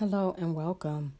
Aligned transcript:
Hello 0.00 0.34
and 0.38 0.54
welcome. 0.54 1.12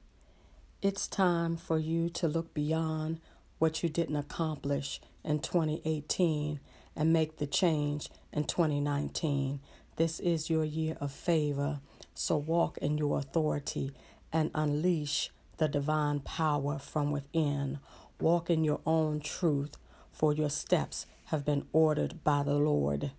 It's 0.81 1.07
time 1.07 1.59
for 1.59 1.79
you 1.79 2.09
to 2.09 2.27
look 2.27 2.55
beyond 2.55 3.21
what 3.59 3.83
you 3.83 3.91
didn't 3.91 4.17
accomplish 4.17 5.03
in 5.23 5.41
2018 5.41 6.61
and 6.97 7.13
make 7.13 7.37
the 7.37 7.47
change 7.47 8.09
in 8.33 8.45
2019. 8.45 9.61
This 9.97 10.19
is 10.19 10.49
your 10.49 10.65
year 10.65 10.97
of 10.99 11.13
favor, 11.13 11.81
so 12.15 12.39
walk 12.39 12.79
in 12.79 12.97
your 12.97 13.19
authority 13.19 13.93
and 14.33 14.51
unleash 14.55 15.31
the 15.59 15.69
divine 15.69 16.21
power 16.21 16.79
from 16.79 17.11
within. 17.11 17.81
Walk 18.19 18.49
in 18.49 18.65
your 18.65 18.81
own 18.87 19.21
truth, 19.21 19.77
for 20.11 20.33
your 20.33 20.49
steps 20.49 21.05
have 21.27 21.45
been 21.45 21.67
ordered 21.75 22.25
by 22.25 22.43
the 22.45 22.55
Lord. 22.55 23.11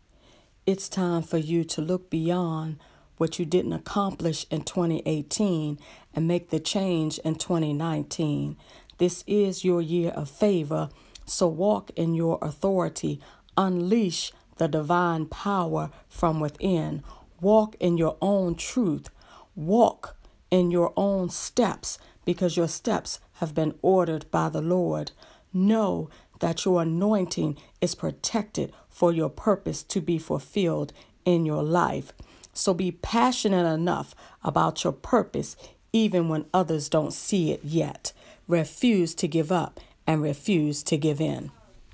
It's 0.65 0.89
time 0.89 1.21
for 1.21 1.37
you 1.37 1.63
to 1.65 1.79
look 1.79 2.09
beyond 2.09 2.79
what 3.17 3.37
you 3.37 3.45
didn't 3.45 3.73
accomplish 3.73 4.47
in 4.49 4.63
2018 4.63 5.77
and 6.15 6.27
make 6.27 6.49
the 6.49 6.59
change 6.59 7.19
in 7.19 7.35
2019. 7.35 8.57
This 8.97 9.23
is 9.27 9.63
your 9.63 9.79
year 9.79 10.09
of 10.09 10.27
favor, 10.27 10.89
so 11.23 11.47
walk 11.47 11.91
in 11.95 12.15
your 12.15 12.39
authority. 12.41 13.21
Unleash 13.55 14.31
the 14.57 14.67
divine 14.67 15.27
power 15.27 15.91
from 16.09 16.39
within. 16.39 17.03
Walk 17.41 17.75
in 17.79 17.99
your 17.99 18.17
own 18.23 18.55
truth. 18.55 19.11
Walk 19.55 20.17
in 20.49 20.71
your 20.71 20.93
own 20.97 21.29
steps 21.29 21.99
because 22.25 22.57
your 22.57 22.67
steps 22.67 23.19
have 23.33 23.53
been 23.53 23.75
ordered 23.83 24.25
by 24.31 24.49
the 24.49 24.61
Lord. 24.61 25.11
Know 25.53 26.09
that 26.41 26.65
your 26.65 26.81
anointing 26.81 27.57
is 27.79 27.95
protected 27.95 28.73
for 28.89 29.11
your 29.11 29.29
purpose 29.29 29.81
to 29.83 30.01
be 30.01 30.19
fulfilled 30.19 30.91
in 31.23 31.45
your 31.45 31.63
life. 31.63 32.13
So 32.53 32.73
be 32.73 32.91
passionate 32.91 33.65
enough 33.65 34.13
about 34.43 34.83
your 34.83 34.93
purpose 34.93 35.55
even 35.93 36.29
when 36.29 36.45
others 36.53 36.89
don't 36.89 37.13
see 37.13 37.51
it 37.51 37.61
yet. 37.63 38.13
Refuse 38.47 39.15
to 39.15 39.27
give 39.27 39.51
up 39.51 39.79
and 40.05 40.21
refuse 40.21 40.83
to 40.83 40.97
give 40.97 41.21
in. 41.21 41.51